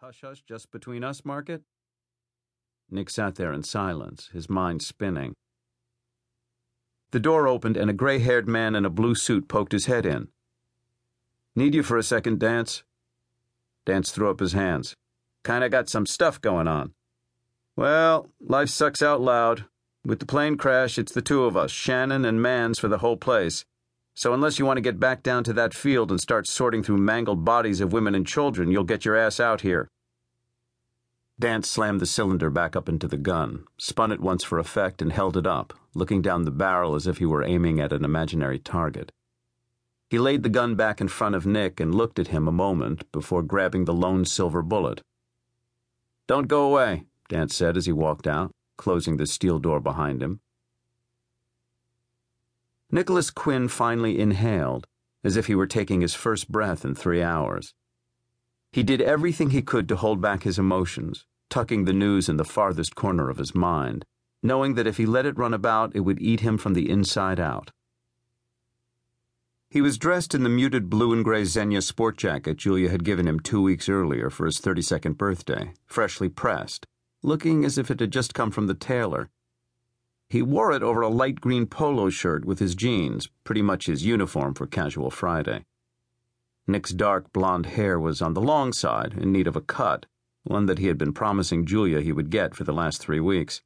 hush 0.00 0.22
hush 0.22 0.42
just 0.48 0.70
between 0.70 1.04
us 1.04 1.26
market? 1.26 1.60
Nick 2.90 3.10
sat 3.10 3.34
there 3.34 3.52
in 3.52 3.62
silence, 3.62 4.30
his 4.32 4.48
mind 4.48 4.80
spinning. 4.80 5.34
The 7.10 7.20
door 7.20 7.46
opened 7.46 7.76
and 7.76 7.90
a 7.90 7.94
gray 7.94 8.18
haired 8.18 8.48
man 8.48 8.74
in 8.74 8.86
a 8.86 8.90
blue 8.90 9.14
suit 9.14 9.46
poked 9.46 9.72
his 9.72 9.86
head 9.86 10.06
in. 10.06 10.28
Need 11.54 11.74
you 11.74 11.82
for 11.82 11.98
a 11.98 12.02
second, 12.02 12.40
Dance? 12.40 12.82
Dance 13.84 14.10
threw 14.10 14.30
up 14.30 14.40
his 14.40 14.54
hands. 14.54 14.96
Kinda 15.44 15.68
got 15.68 15.90
some 15.90 16.06
stuff 16.06 16.40
going 16.40 16.66
on. 16.66 16.94
Well, 17.76 18.30
life 18.40 18.70
sucks 18.70 19.02
out 19.02 19.20
loud. 19.20 19.66
With 20.02 20.18
the 20.18 20.26
plane 20.26 20.56
crash, 20.56 20.98
it's 20.98 21.12
the 21.12 21.20
two 21.20 21.44
of 21.44 21.58
us, 21.58 21.70
Shannon 21.70 22.24
and 22.24 22.40
Mans, 22.40 22.78
for 22.78 22.88
the 22.88 22.98
whole 22.98 23.18
place. 23.18 23.66
So 24.20 24.34
unless 24.34 24.58
you 24.58 24.66
want 24.66 24.76
to 24.76 24.82
get 24.82 25.00
back 25.00 25.22
down 25.22 25.44
to 25.44 25.54
that 25.54 25.72
field 25.72 26.10
and 26.10 26.20
start 26.20 26.46
sorting 26.46 26.82
through 26.82 26.98
mangled 26.98 27.42
bodies 27.42 27.80
of 27.80 27.94
women 27.94 28.14
and 28.14 28.26
children, 28.26 28.70
you'll 28.70 28.84
get 28.84 29.06
your 29.06 29.16
ass 29.16 29.40
out 29.40 29.62
here. 29.62 29.88
Dance 31.38 31.70
slammed 31.70 32.00
the 32.00 32.06
cylinder 32.06 32.50
back 32.50 32.76
up 32.76 32.86
into 32.86 33.08
the 33.08 33.16
gun, 33.16 33.64
spun 33.78 34.12
it 34.12 34.20
once 34.20 34.44
for 34.44 34.58
effect, 34.58 35.00
and 35.00 35.10
held 35.10 35.38
it 35.38 35.46
up, 35.46 35.72
looking 35.94 36.20
down 36.20 36.42
the 36.42 36.50
barrel 36.50 36.94
as 36.94 37.06
if 37.06 37.16
he 37.16 37.24
were 37.24 37.42
aiming 37.42 37.80
at 37.80 37.94
an 37.94 38.04
imaginary 38.04 38.58
target. 38.58 39.10
He 40.10 40.18
laid 40.18 40.42
the 40.42 40.50
gun 40.50 40.74
back 40.74 41.00
in 41.00 41.08
front 41.08 41.34
of 41.34 41.46
Nick 41.46 41.80
and 41.80 41.94
looked 41.94 42.18
at 42.18 42.28
him 42.28 42.46
a 42.46 42.52
moment 42.52 43.10
before 43.12 43.42
grabbing 43.42 43.86
the 43.86 43.94
lone 43.94 44.26
silver 44.26 44.60
bullet. 44.60 45.00
Don't 46.26 46.46
go 46.46 46.70
away, 46.70 47.04
Dance 47.30 47.56
said 47.56 47.74
as 47.78 47.86
he 47.86 47.92
walked 47.92 48.26
out, 48.26 48.50
closing 48.76 49.16
the 49.16 49.26
steel 49.26 49.58
door 49.58 49.80
behind 49.80 50.22
him. 50.22 50.40
Nicholas 52.92 53.30
Quinn 53.30 53.68
finally 53.68 54.18
inhaled, 54.18 54.86
as 55.22 55.36
if 55.36 55.46
he 55.46 55.54
were 55.54 55.66
taking 55.66 56.00
his 56.00 56.14
first 56.14 56.50
breath 56.50 56.84
in 56.84 56.94
three 56.94 57.22
hours. 57.22 57.72
He 58.72 58.82
did 58.82 59.00
everything 59.00 59.50
he 59.50 59.62
could 59.62 59.88
to 59.88 59.96
hold 59.96 60.20
back 60.20 60.42
his 60.42 60.58
emotions, 60.58 61.24
tucking 61.48 61.84
the 61.84 61.92
news 61.92 62.28
in 62.28 62.36
the 62.36 62.44
farthest 62.44 62.96
corner 62.96 63.30
of 63.30 63.38
his 63.38 63.54
mind, 63.54 64.04
knowing 64.42 64.74
that 64.74 64.88
if 64.88 64.96
he 64.96 65.06
let 65.06 65.26
it 65.26 65.38
run 65.38 65.54
about, 65.54 65.94
it 65.94 66.00
would 66.00 66.20
eat 66.20 66.40
him 66.40 66.58
from 66.58 66.74
the 66.74 66.90
inside 66.90 67.38
out. 67.38 67.70
He 69.68 69.80
was 69.80 69.98
dressed 69.98 70.34
in 70.34 70.42
the 70.42 70.48
muted 70.48 70.90
blue 70.90 71.12
and 71.12 71.24
gray 71.24 71.42
Zegna 71.42 71.82
sport 71.82 72.16
jacket 72.16 72.56
Julia 72.56 72.90
had 72.90 73.04
given 73.04 73.28
him 73.28 73.38
two 73.38 73.62
weeks 73.62 73.88
earlier 73.88 74.30
for 74.30 74.46
his 74.46 74.60
32nd 74.60 75.16
birthday, 75.16 75.74
freshly 75.86 76.28
pressed, 76.28 76.86
looking 77.22 77.64
as 77.64 77.78
if 77.78 77.88
it 77.88 78.00
had 78.00 78.10
just 78.10 78.34
come 78.34 78.50
from 78.50 78.66
the 78.66 78.74
tailor 78.74 79.30
he 80.30 80.42
wore 80.42 80.70
it 80.70 80.82
over 80.82 81.00
a 81.00 81.08
light 81.08 81.40
green 81.40 81.66
polo 81.66 82.08
shirt 82.08 82.44
with 82.44 82.60
his 82.60 82.76
jeans, 82.76 83.28
pretty 83.42 83.62
much 83.62 83.86
his 83.86 84.06
uniform 84.06 84.54
for 84.54 84.64
Casual 84.64 85.10
Friday. 85.10 85.64
Nick's 86.68 86.92
dark 86.92 87.32
blonde 87.32 87.66
hair 87.66 87.98
was 87.98 88.22
on 88.22 88.34
the 88.34 88.40
long 88.40 88.72
side, 88.72 89.14
in 89.14 89.32
need 89.32 89.48
of 89.48 89.56
a 89.56 89.60
cut, 89.60 90.06
one 90.44 90.66
that 90.66 90.78
he 90.78 90.86
had 90.86 90.96
been 90.96 91.12
promising 91.12 91.66
Julia 91.66 92.00
he 92.00 92.12
would 92.12 92.30
get 92.30 92.54
for 92.54 92.62
the 92.62 92.72
last 92.72 93.00
three 93.00 93.18
weeks. 93.18 93.60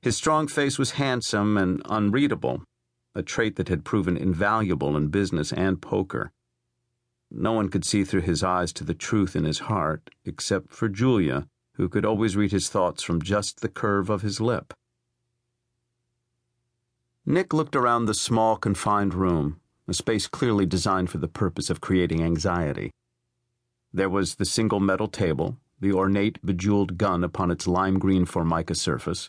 His 0.00 0.16
strong 0.16 0.48
face 0.48 0.78
was 0.78 0.92
handsome 0.92 1.58
and 1.58 1.82
unreadable, 1.84 2.62
a 3.14 3.22
trait 3.22 3.56
that 3.56 3.68
had 3.68 3.84
proven 3.84 4.16
invaluable 4.16 4.96
in 4.96 5.08
business 5.08 5.52
and 5.52 5.82
poker. 5.82 6.32
No 7.30 7.52
one 7.52 7.68
could 7.68 7.84
see 7.84 8.04
through 8.04 8.22
his 8.22 8.42
eyes 8.42 8.72
to 8.72 8.84
the 8.84 8.94
truth 8.94 9.36
in 9.36 9.44
his 9.44 9.58
heart, 9.58 10.08
except 10.24 10.72
for 10.72 10.88
Julia, 10.88 11.46
who 11.74 11.90
could 11.90 12.06
always 12.06 12.36
read 12.36 12.52
his 12.52 12.70
thoughts 12.70 13.02
from 13.02 13.20
just 13.20 13.60
the 13.60 13.68
curve 13.68 14.08
of 14.08 14.22
his 14.22 14.40
lip. 14.40 14.72
Nick 17.30 17.52
looked 17.52 17.76
around 17.76 18.06
the 18.06 18.14
small, 18.14 18.56
confined 18.56 19.12
room, 19.12 19.60
a 19.86 19.92
space 19.92 20.26
clearly 20.26 20.64
designed 20.64 21.10
for 21.10 21.18
the 21.18 21.28
purpose 21.28 21.68
of 21.68 21.78
creating 21.78 22.22
anxiety. 22.22 22.90
There 23.92 24.08
was 24.08 24.36
the 24.36 24.46
single 24.46 24.80
metal 24.80 25.08
table, 25.08 25.58
the 25.78 25.92
ornate, 25.92 26.38
bejeweled 26.42 26.96
gun 26.96 27.22
upon 27.22 27.50
its 27.50 27.66
lime 27.66 27.98
green 27.98 28.24
formica 28.24 28.74
surface, 28.74 29.28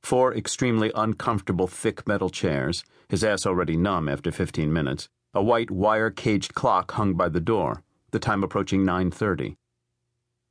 four 0.00 0.32
extremely 0.32 0.92
uncomfortable 0.94 1.66
thick 1.66 2.06
metal 2.06 2.30
chairs, 2.30 2.84
his 3.08 3.24
ass 3.24 3.44
already 3.44 3.76
numb 3.76 4.08
after 4.08 4.30
15 4.30 4.72
minutes, 4.72 5.08
a 5.34 5.42
white 5.42 5.72
wire 5.72 6.10
caged 6.10 6.54
clock 6.54 6.92
hung 6.92 7.14
by 7.14 7.28
the 7.28 7.40
door, 7.40 7.82
the 8.12 8.20
time 8.20 8.44
approaching 8.44 8.84
9:30. 8.84 9.56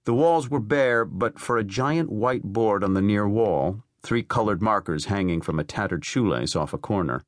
The 0.03 0.13
walls 0.13 0.49
were 0.49 0.59
bare, 0.59 1.05
but 1.05 1.39
for 1.39 1.57
a 1.57 1.63
giant 1.63 2.09
white 2.11 2.43
board 2.43 2.83
on 2.83 2.93
the 2.93 3.01
near 3.01 3.25
wall, 3.25 3.85
three 4.01 4.23
colored 4.23 4.61
markers 4.61 5.05
hanging 5.05 5.41
from 5.41 5.59
a 5.59 5.63
tattered 5.63 6.05
shoelace 6.05 6.55
off 6.55 6.73
a 6.73 6.77
corner. 6.77 7.23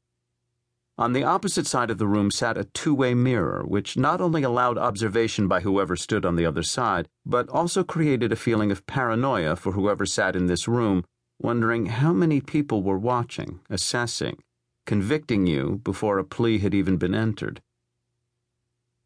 On 0.97 1.13
the 1.13 1.23
opposite 1.23 1.65
side 1.65 1.89
of 1.89 1.97
the 1.97 2.07
room 2.07 2.29
sat 2.29 2.57
a 2.57 2.65
two 2.65 2.93
way 2.93 3.13
mirror, 3.13 3.63
which 3.65 3.97
not 3.97 4.21
only 4.21 4.43
allowed 4.43 4.77
observation 4.77 5.47
by 5.47 5.61
whoever 5.61 5.95
stood 5.95 6.25
on 6.25 6.35
the 6.35 6.45
other 6.45 6.63
side, 6.63 7.07
but 7.25 7.49
also 7.49 7.83
created 7.83 8.31
a 8.31 8.35
feeling 8.35 8.71
of 8.71 8.85
paranoia 8.85 9.55
for 9.55 9.71
whoever 9.71 10.05
sat 10.05 10.35
in 10.35 10.45
this 10.45 10.67
room, 10.67 11.03
wondering 11.39 11.87
how 11.87 12.13
many 12.13 12.39
people 12.39 12.83
were 12.83 12.99
watching, 12.99 13.61
assessing, 13.69 14.37
convicting 14.85 15.47
you 15.47 15.81
before 15.83 16.19
a 16.19 16.23
plea 16.23 16.59
had 16.59 16.73
even 16.73 16.97
been 16.97 17.15
entered. 17.15 17.61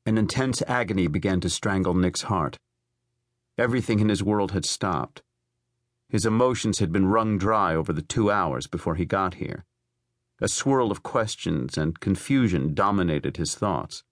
An 0.05 0.17
intense 0.17 0.61
agony 0.67 1.07
began 1.07 1.39
to 1.41 1.49
strangle 1.49 1.93
Nick's 1.93 2.23
heart. 2.23 2.57
Everything 3.57 3.99
in 3.99 4.09
his 4.09 4.21
world 4.21 4.51
had 4.51 4.65
stopped. 4.65 5.23
His 6.15 6.25
emotions 6.25 6.79
had 6.79 6.93
been 6.93 7.07
wrung 7.07 7.37
dry 7.37 7.75
over 7.75 7.91
the 7.91 8.01
two 8.01 8.31
hours 8.31 8.67
before 8.67 8.95
he 8.95 9.03
got 9.03 9.33
here. 9.33 9.65
A 10.39 10.47
swirl 10.47 10.89
of 10.89 11.03
questions 11.03 11.77
and 11.77 11.99
confusion 11.99 12.73
dominated 12.73 13.35
his 13.35 13.53
thoughts. 13.53 14.05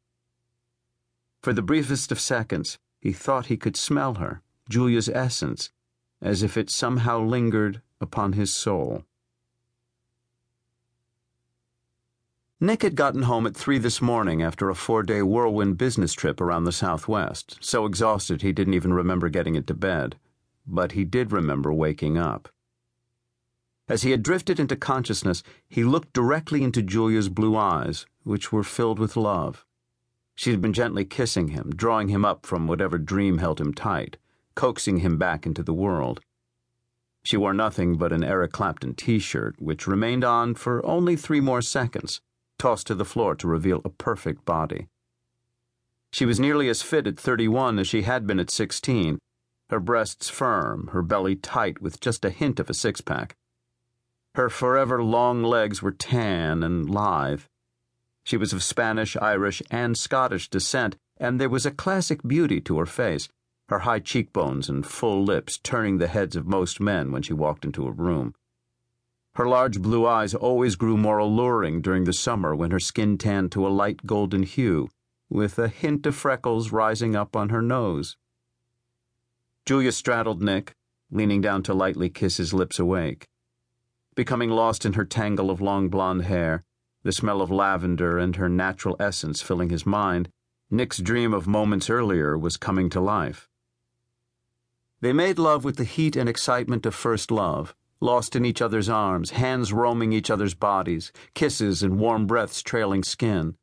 For 1.42 1.54
the 1.54 1.62
briefest 1.62 2.12
of 2.12 2.20
seconds, 2.20 2.78
he 3.00 3.14
thought 3.14 3.46
he 3.46 3.56
could 3.56 3.78
smell 3.78 4.16
her, 4.16 4.42
Julia's 4.68 5.08
essence, 5.08 5.72
as 6.22 6.44
if 6.44 6.58
it 6.58 6.70
somehow 6.70 7.22
lingered 7.22 7.82
upon 8.02 8.34
his 8.34 8.54
soul. 8.54 9.06
Nick 12.60 12.82
had 12.82 12.96
gotten 12.96 13.22
home 13.22 13.48
at 13.48 13.56
three 13.56 13.78
this 13.78 14.02
morning 14.02 14.42
after 14.42 14.70
a 14.70 14.76
four 14.76 15.04
day 15.04 15.22
whirlwind 15.22 15.78
business 15.78 16.12
trip 16.12 16.42
around 16.42 16.66
the 16.66 16.74
Southwest, 16.74 17.58
so 17.62 17.86
exhausted 17.86 18.42
he 18.42 18.52
didn't 18.52 18.74
even 18.74 18.94
remember 18.94 19.30
getting 19.30 19.56
into 19.56 19.74
bed 19.74 20.18
but 20.66 20.94
he 20.94 21.04
did 21.04 21.32
remember 21.32 21.74
waking 21.74 22.18
up. 22.18 22.50
As 23.90 24.04
he 24.04 24.12
had 24.12 24.24
drifted 24.24 24.60
into 24.60 24.76
consciousness, 24.76 25.44
he 25.68 25.84
looked 25.84 26.14
directly 26.14 26.64
into 26.64 26.82
Julia's 26.82 27.30
blue 27.30 27.56
eyes, 27.58 28.06
which 28.24 28.52
were 28.52 28.64
filled 28.64 28.98
with 28.98 29.18
love. 29.18 29.66
She 30.36 30.52
had 30.52 30.62
been 30.62 30.74
gently 30.74 31.06
kissing 31.06 31.50
him, 31.50 31.72
drawing 31.76 32.08
him 32.08 32.24
up 32.24 32.46
from 32.46 32.68
whatever 32.68 32.98
dream 32.98 33.40
held 33.40 33.60
him 33.60 33.74
tight, 33.74 34.18
coaxing 34.56 34.98
him 34.98 35.18
back 35.18 35.46
into 35.46 35.64
the 35.64 35.74
world. 35.74 36.22
She 37.24 37.38
wore 37.38 37.54
nothing 37.54 37.98
but 37.98 38.14
an 38.14 38.24
Eric 38.24 38.52
Clapton 38.52 38.96
t 38.96 39.20
shirt, 39.20 39.56
which 39.62 39.88
remained 39.88 40.24
on 40.24 40.56
for 40.56 40.86
only 40.86 41.16
three 41.16 41.42
more 41.42 41.62
seconds, 41.62 42.22
tossed 42.58 42.88
to 42.88 42.96
the 42.96 43.06
floor 43.06 43.36
to 43.36 43.48
reveal 43.48 43.82
a 43.84 43.90
perfect 43.90 44.46
body. 44.46 44.88
She 46.12 46.26
was 46.26 46.40
nearly 46.40 46.70
as 46.70 46.82
fit 46.82 47.08
at 47.08 47.20
31 47.20 47.80
as 47.80 47.88
she 47.88 48.04
had 48.04 48.26
been 48.26 48.40
at 48.40 48.50
16 48.50 49.20
her 49.70 49.80
breasts 49.80 50.30
firm, 50.30 50.88
her 50.94 51.02
belly 51.02 51.36
tight 51.36 51.82
with 51.82 52.00
just 52.00 52.26
a 52.26 52.30
hint 52.30 52.60
of 52.60 52.70
a 52.70 52.74
six 52.74 53.02
pack. 53.02 53.36
Her 54.36 54.50
forever 54.50 55.04
long 55.04 55.44
legs 55.44 55.82
were 55.82 55.92
tan 55.92 56.64
and 56.64 56.90
lithe. 56.90 57.42
She 58.24 58.38
was 58.38 58.54
of 58.54 58.64
Spanish, 58.64 59.16
Irish, 59.18 59.62
and 59.70 59.98
Scottish 59.98 60.50
descent, 60.50 60.98
and 61.18 61.40
there 61.40 61.50
was 61.50 61.66
a 61.66 61.72
classic 61.72 62.22
beauty 62.24 62.60
to 62.62 62.80
her 62.80 62.86
face, 62.86 63.30
her 63.70 63.80
high 63.80 64.00
cheekbones 64.00 64.70
and 64.70 64.86
full 64.86 65.24
lips 65.24 65.58
turning 65.58 65.98
the 65.98 66.08
heads 66.08 66.36
of 66.36 66.48
most 66.48 66.80
men 66.80 67.12
when 67.12 67.22
she 67.22 67.34
walked 67.34 67.66
into 67.66 67.88
a 67.88 67.92
room. 67.92 68.34
Her 69.36 69.48
large 69.48 69.82
blue 69.82 70.06
eyes 70.06 70.36
always 70.36 70.76
grew 70.76 70.98
more 70.98 71.18
alluring 71.18 71.82
during 71.82 72.04
the 72.04 72.14
summer 72.14 72.56
when 72.56 72.72
her 72.72 72.80
skin 72.80 73.18
tanned 73.18 73.52
to 73.54 73.66
a 73.66 73.70
light 73.70 74.06
golden 74.06 74.44
hue, 74.44 74.90
with 75.30 75.58
a 75.58 75.70
hint 75.70 76.06
of 76.06 76.16
freckles 76.16 76.72
rising 76.72 77.16
up 77.16 77.36
on 77.36 77.50
her 77.50 77.62
nose. 77.62 78.16
Julia 79.66 79.92
straddled 79.92 80.42
Nick, 80.42 80.74
leaning 81.10 81.40
down 81.40 81.64
to 81.64 81.74
lightly 81.74 82.10
kiss 82.10 82.38
his 82.38 82.54
lips 82.54 82.80
awake. 82.80 83.28
Becoming 84.16 84.50
lost 84.50 84.86
in 84.86 84.94
her 84.94 85.06
tangle 85.06 85.50
of 85.50 85.62
long 85.62 85.90
blonde 85.90 86.24
hair, 86.24 86.64
the 87.04 87.12
smell 87.12 87.42
of 87.42 87.50
lavender 87.50 88.18
and 88.18 88.36
her 88.36 88.50
natural 88.50 88.96
essence 89.00 89.42
filling 89.42 89.70
his 89.70 89.86
mind, 89.86 90.30
Nick's 90.70 90.98
dream 90.98 91.34
of 91.34 91.48
moments 91.48 91.90
earlier 91.90 92.38
was 92.38 92.58
coming 92.58 92.90
to 92.90 93.00
life. 93.00 93.48
They 95.02 95.14
made 95.14 95.38
love 95.38 95.64
with 95.64 95.78
the 95.78 95.84
heat 95.84 96.16
and 96.16 96.28
excitement 96.28 96.86
of 96.86 96.96
first 96.96 97.30
love, 97.32 97.76
lost 98.00 98.36
in 98.36 98.46
each 98.46 98.62
other's 98.62 98.90
arms, 98.90 99.32
hands 99.32 99.72
roaming 99.72 100.14
each 100.14 100.30
other's 100.30 100.54
bodies, 100.54 101.12
kisses 101.34 101.84
and 101.84 102.00
warm 102.00 102.26
breaths 102.26 102.62
trailing 102.62 103.04
skin. 103.04 103.56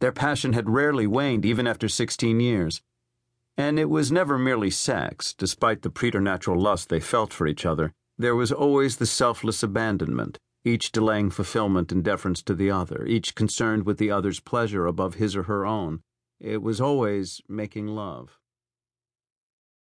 Their 0.00 0.12
passion 0.12 0.52
had 0.52 0.70
rarely 0.70 1.06
waned 1.06 1.44
even 1.44 1.66
after 1.66 1.88
16 1.88 2.40
years. 2.40 2.82
And 3.58 3.76
it 3.76 3.90
was 3.90 4.12
never 4.12 4.38
merely 4.38 4.70
sex, 4.70 5.34
despite 5.34 5.82
the 5.82 5.90
preternatural 5.90 6.60
lust 6.60 6.88
they 6.88 7.00
felt 7.00 7.32
for 7.32 7.48
each 7.48 7.66
other. 7.66 7.92
There 8.16 8.36
was 8.36 8.52
always 8.52 8.96
the 8.98 9.04
selfless 9.04 9.64
abandonment, 9.64 10.38
each 10.64 10.92
delaying 10.92 11.30
fulfillment 11.30 11.90
in 11.90 12.02
deference 12.02 12.40
to 12.44 12.54
the 12.54 12.70
other, 12.70 13.04
each 13.04 13.34
concerned 13.34 13.84
with 13.84 13.98
the 13.98 14.12
other's 14.12 14.38
pleasure 14.38 14.86
above 14.86 15.14
his 15.14 15.34
or 15.34 15.42
her 15.42 15.66
own. 15.66 16.02
It 16.38 16.62
was 16.62 16.80
always 16.80 17.40
making 17.48 17.88
love. 17.88 18.38